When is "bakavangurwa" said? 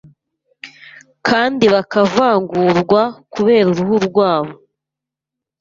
1.73-3.01